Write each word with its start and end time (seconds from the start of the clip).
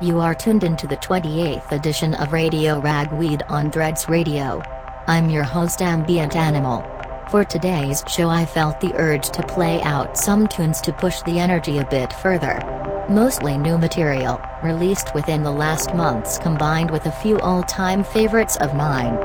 You 0.01 0.21
are 0.21 0.35
tuned 0.35 0.63
into 0.63 0.87
the 0.87 0.97
28th 0.99 1.73
edition 1.73 2.15
of 2.15 2.33
Radio 2.33 2.81
Ragweed 2.81 3.43
on 3.49 3.73
Threads 3.73 4.09
Radio. 4.09 4.63
I'm 5.09 5.29
your 5.31 5.43
host 5.43 5.83
Ambient 5.83 6.37
Animal. 6.37 6.85
For 7.31 7.45
today's 7.45 8.05
show 8.07 8.29
I 8.29 8.47
felt 8.47 8.81
the 8.81 8.95
urge 8.95 9.31
to 9.31 9.43
play 9.43 9.83
out 9.83 10.17
some 10.17 10.47
tunes 10.47 10.81
to 10.83 10.93
push 10.93 11.23
the 11.23 11.41
energy 11.41 11.79
a 11.79 11.87
bit 11.87 12.13
further. 12.13 12.61
Mostly 13.09 13.59
new 13.59 13.79
material, 13.79 14.41
released 14.63 15.15
within 15.15 15.43
the 15.43 15.51
last 15.51 15.95
months 15.95 16.39
combined 16.39 16.91
with 16.91 17.07
a 17.07 17.13
few 17.13 17.39
all-time 17.41 18.03
favorites 18.03 18.57
of 18.57 18.75
mine. 18.75 19.17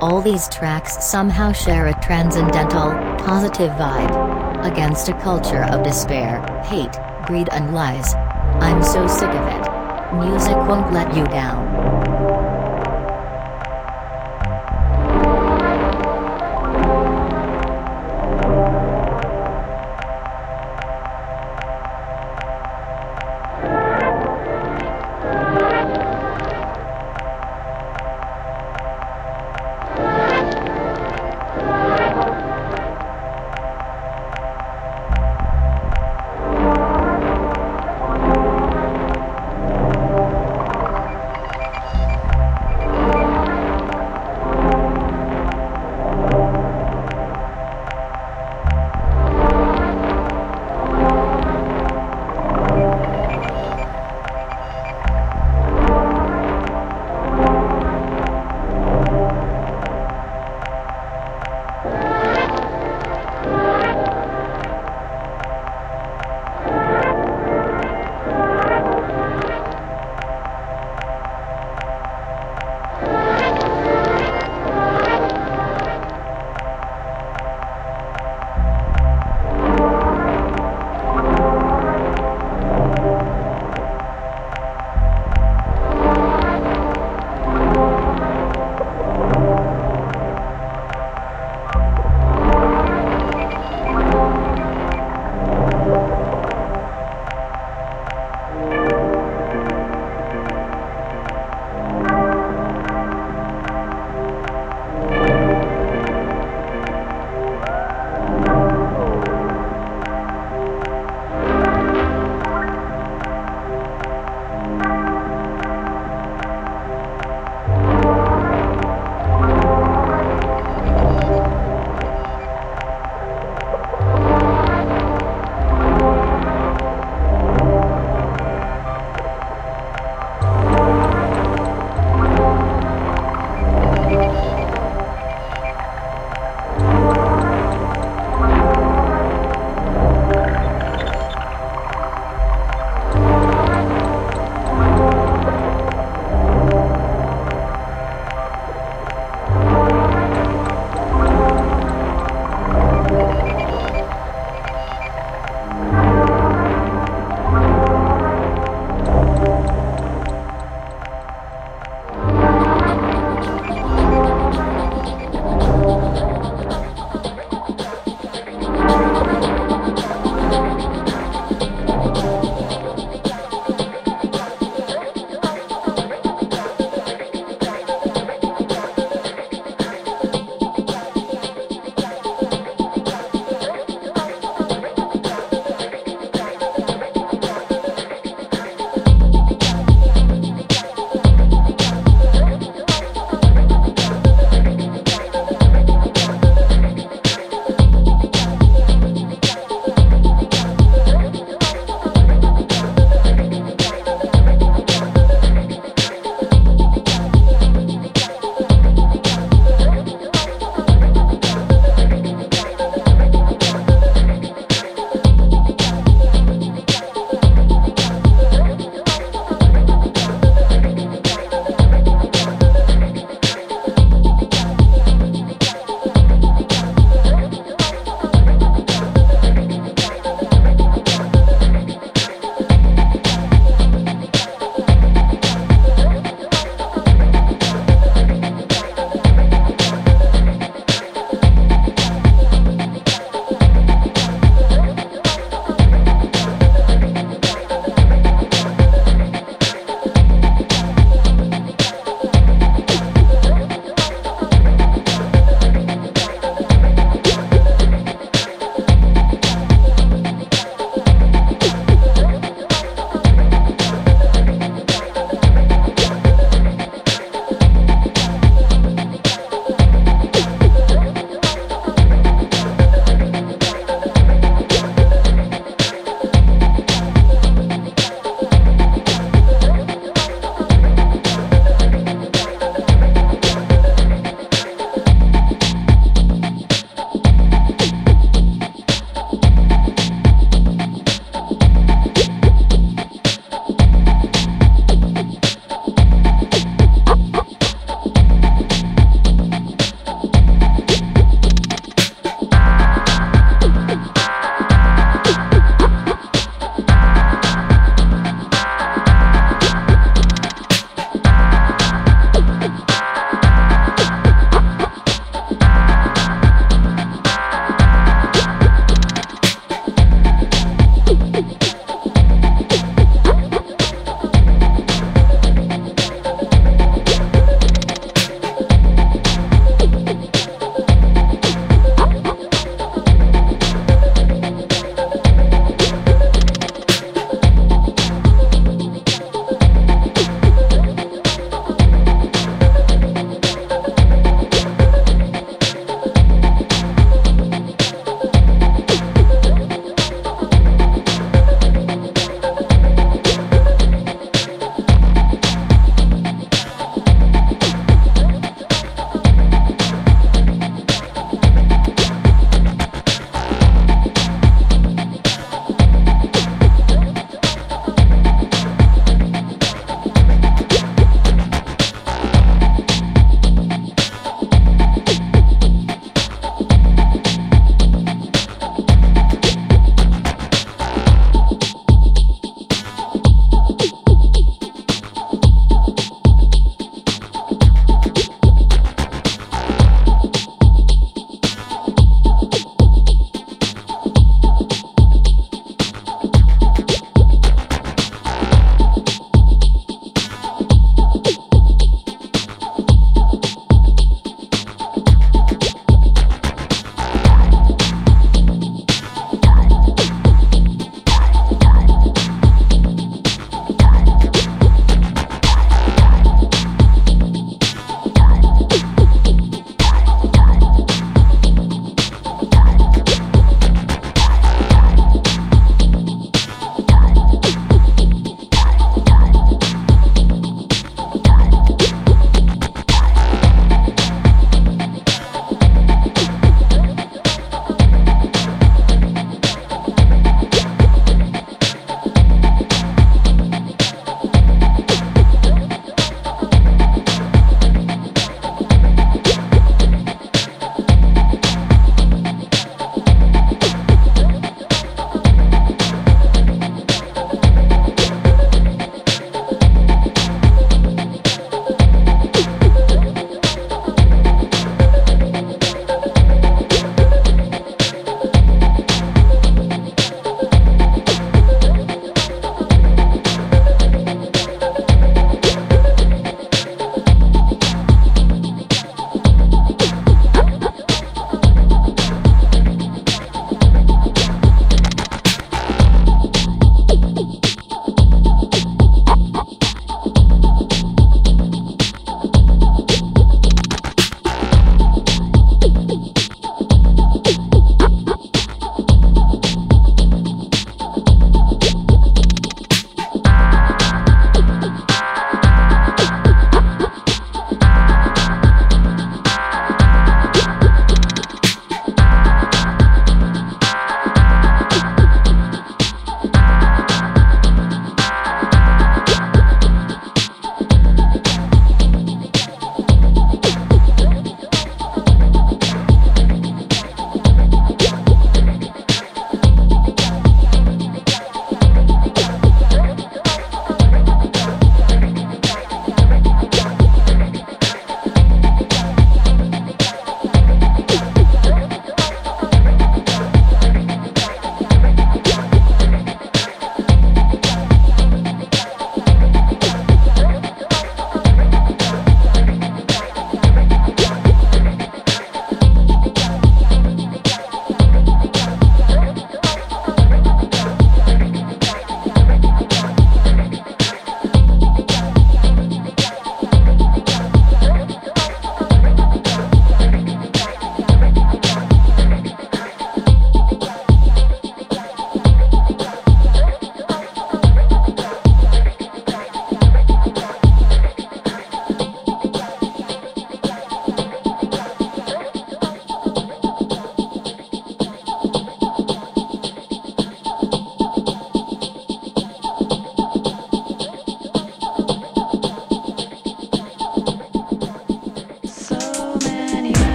All 0.00 0.20
these 0.22 0.48
tracks 0.48 1.04
somehow 1.04 1.52
share 1.52 1.86
a 1.88 2.00
transcendental, 2.00 2.92
positive 3.18 3.72
vibe. 3.72 4.64
Against 4.64 5.08
a 5.08 5.20
culture 5.20 5.64
of 5.64 5.82
despair, 5.82 6.40
hate, 6.64 6.96
greed 7.26 7.48
and 7.52 7.74
lies. 7.74 8.14
I'm 8.60 8.82
so 8.82 9.06
sick 9.06 9.28
of 9.28 9.46
it. 9.46 9.68
Music 10.14 10.56
won't 10.56 10.92
let 10.92 11.14
you 11.16 11.24
down. 11.26 11.57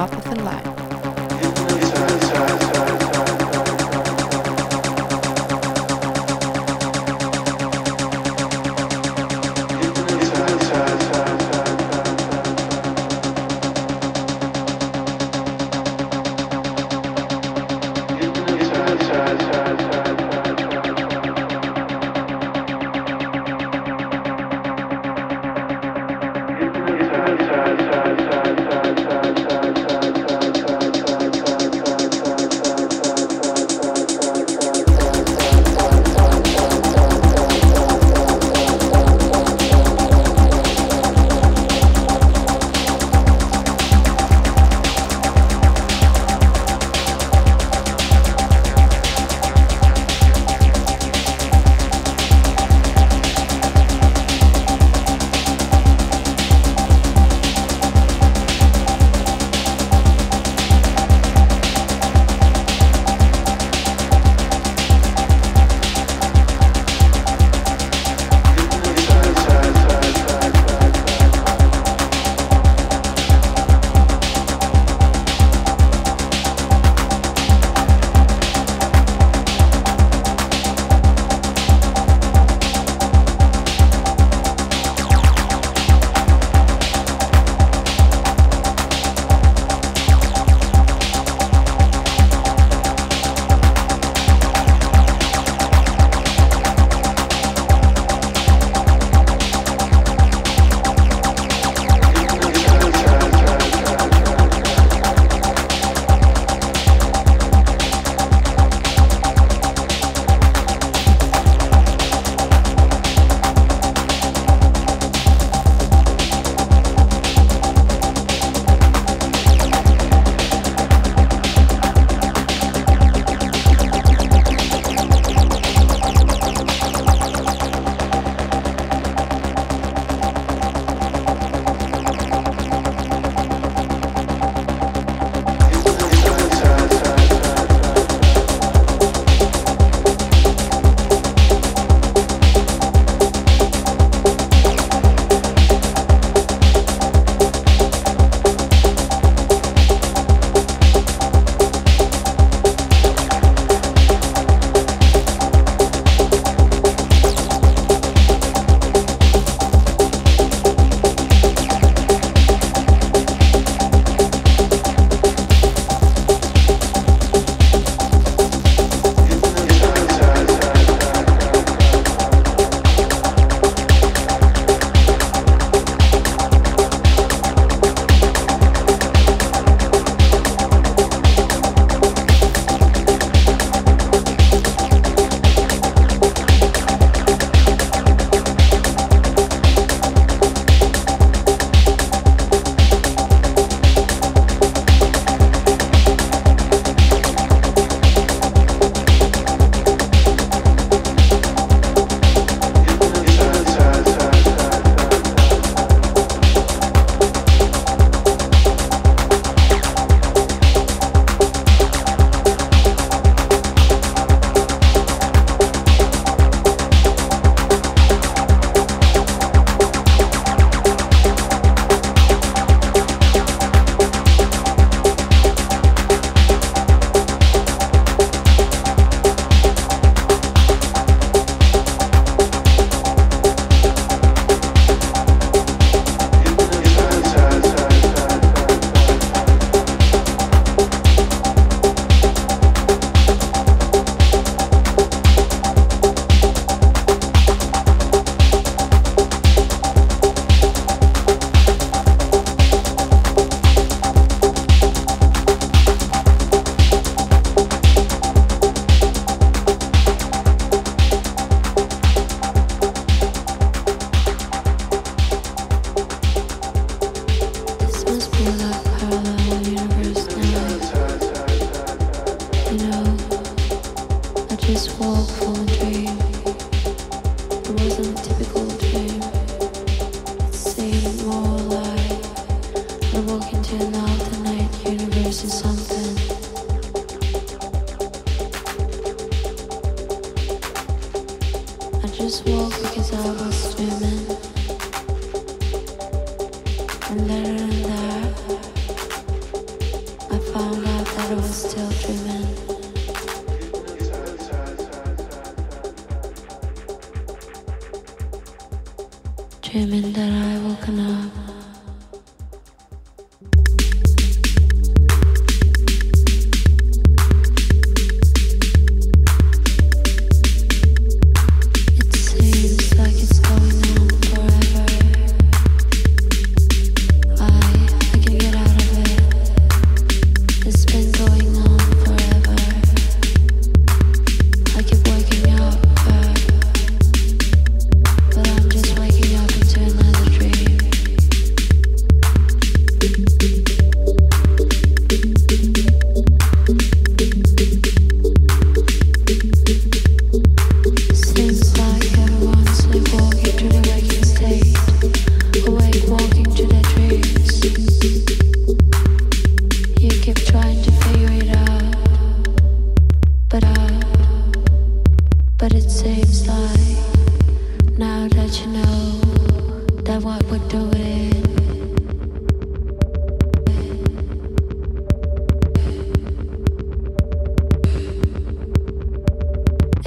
Is 0.00 0.12
not 0.12 0.24
with 0.24 0.38
the 0.38 0.49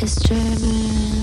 light. 0.06 1.23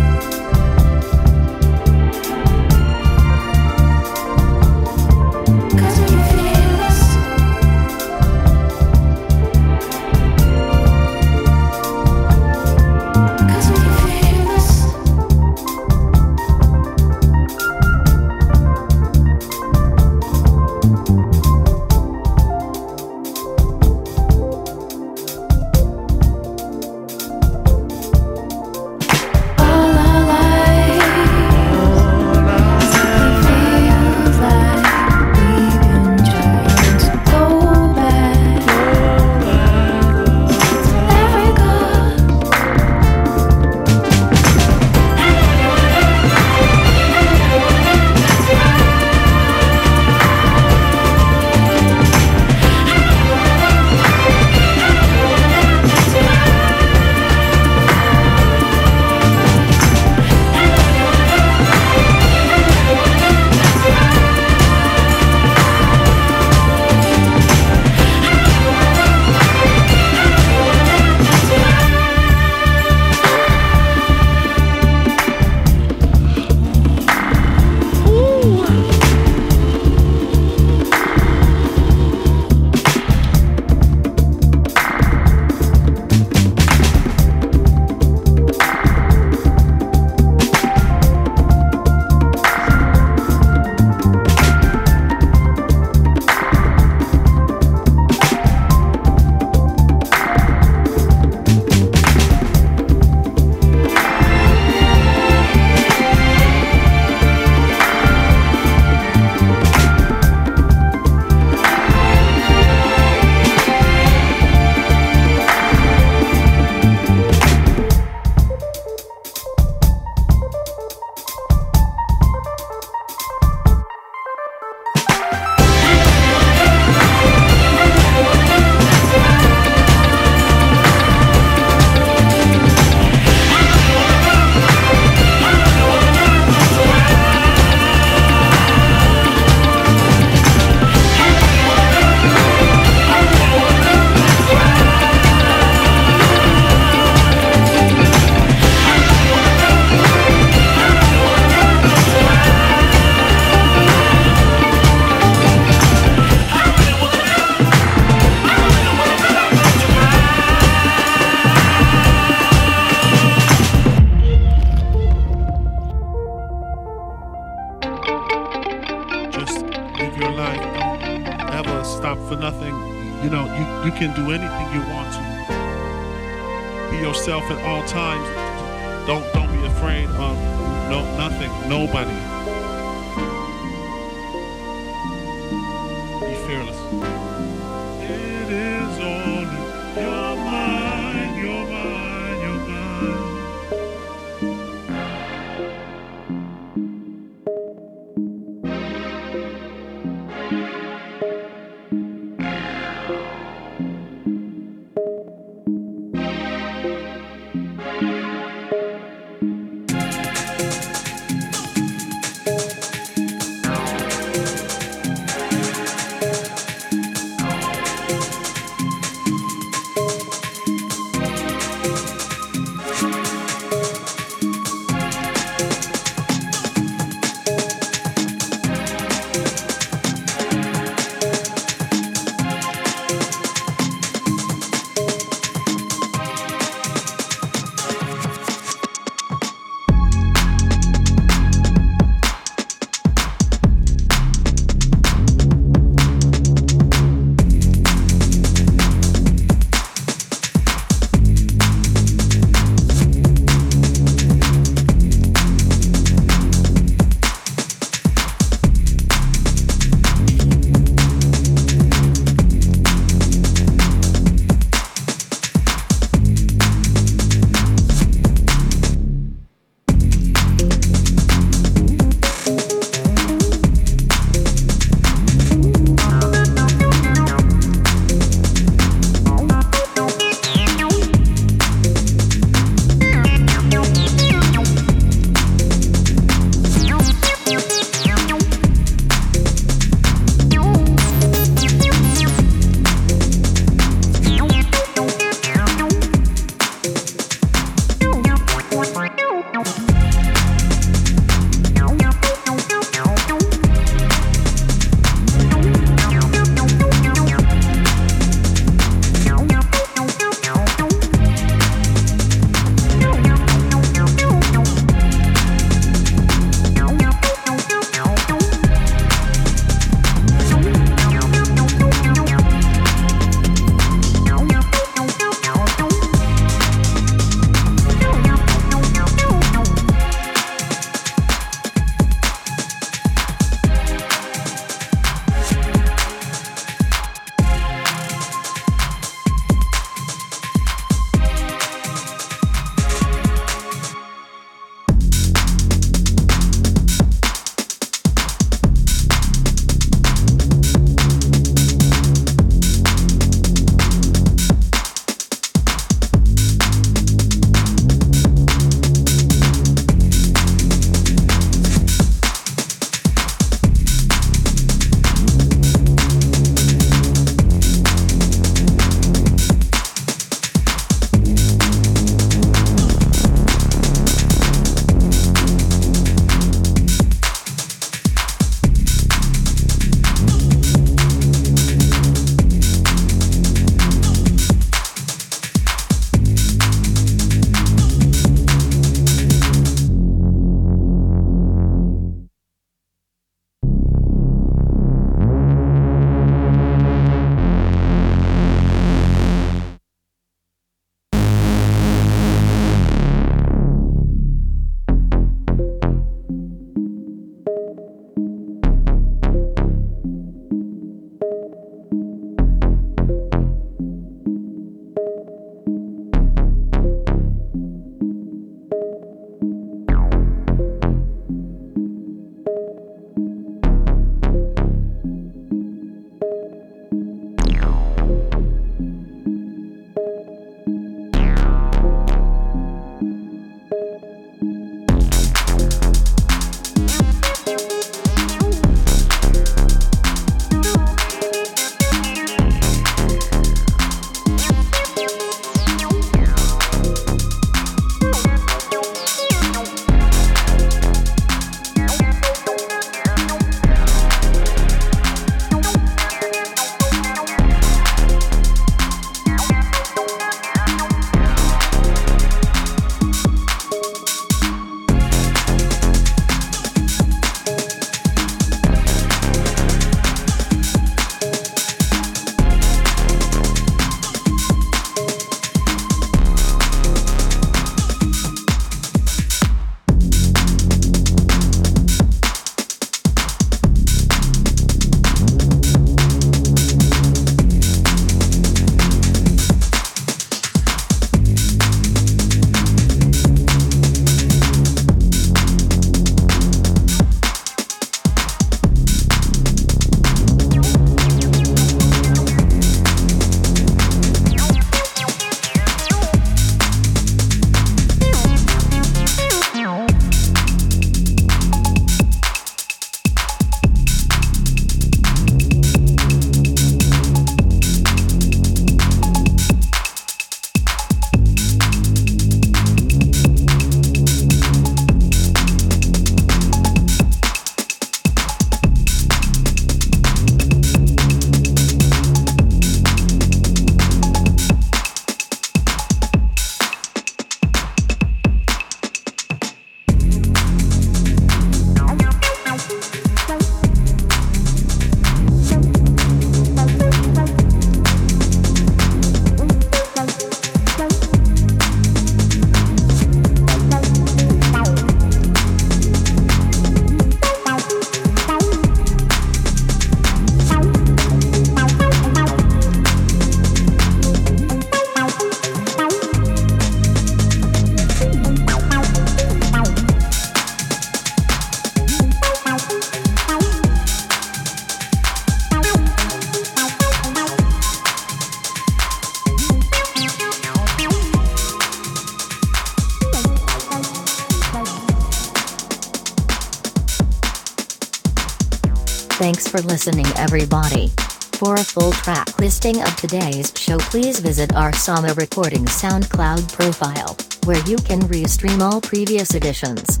For 589.52 589.60
listening, 589.60 590.06
everybody. 590.16 590.88
For 591.36 591.56
a 591.56 591.64
full 591.64 591.92
track 591.92 592.38
listing 592.38 592.80
of 592.80 592.96
today's 592.96 593.52
show, 593.54 593.76
please 593.76 594.18
visit 594.18 594.54
our 594.54 594.72
Sama 594.72 595.12
Recording 595.12 595.66
SoundCloud 595.66 596.50
profile, 596.50 597.18
where 597.44 597.62
you 597.66 597.76
can 597.76 598.00
restream 598.00 598.62
all 598.62 598.80
previous 598.80 599.34
editions. 599.34 600.00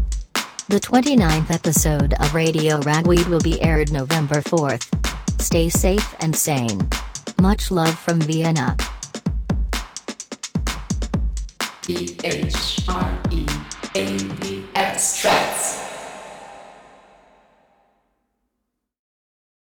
The 0.68 0.80
29th 0.80 1.50
episode 1.50 2.14
of 2.14 2.34
Radio 2.34 2.80
Ragweed 2.80 3.26
will 3.26 3.42
be 3.42 3.60
aired 3.60 3.92
November 3.92 4.36
4th. 4.36 4.88
Stay 5.42 5.68
safe 5.68 6.14
and 6.20 6.34
sane. 6.34 6.88
Much 7.38 7.70
love 7.70 7.98
from 7.98 8.22
Vienna. 8.22 8.74